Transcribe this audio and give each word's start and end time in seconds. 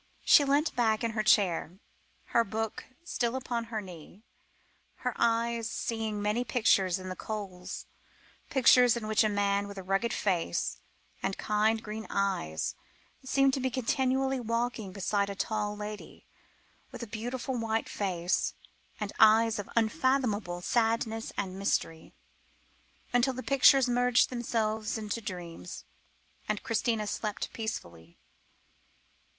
She 0.25 0.43
leant 0.43 0.75
back 0.75 1.03
in 1.03 1.11
her 1.11 1.21
chair, 1.21 1.77
her 2.33 2.43
book 2.43 2.85
still 3.05 3.35
upon 3.35 3.65
her 3.65 3.81
knee, 3.81 4.23
her 5.05 5.13
eyes 5.15 5.69
seeing 5.69 6.19
many 6.19 6.43
pictures 6.43 6.97
in 6.97 7.07
the 7.07 7.15
coals 7.15 7.85
pictures 8.49 8.97
in 8.97 9.05
which 9.05 9.23
a 9.23 9.29
man 9.29 9.67
with 9.67 9.77
a 9.77 9.83
rugged 9.83 10.11
face, 10.11 10.77
and 11.21 11.37
kind 11.37 11.83
grey 11.83 12.03
eyes, 12.09 12.73
seemed 13.23 13.53
to 13.53 13.59
be 13.59 13.69
continually 13.69 14.39
walking 14.39 14.91
beside 14.91 15.29
a 15.29 15.35
tall 15.35 15.77
lady 15.77 16.25
with 16.91 17.03
a 17.03 17.17
beautiful 17.21 17.55
white 17.55 17.87
face, 17.87 18.55
and 18.99 19.13
eyes 19.19 19.59
of 19.59 19.69
unfathomable 19.75 20.61
sadness 20.61 21.31
and 21.37 21.59
mystery, 21.59 22.11
until 23.13 23.33
the 23.35 23.43
pictures 23.43 23.87
merged 23.87 24.31
themselves 24.31 24.97
into 24.97 25.21
dreams, 25.21 25.85
and 26.49 26.63
Christina 26.63 27.05
slept 27.05 27.53
peacefully. 27.53 28.17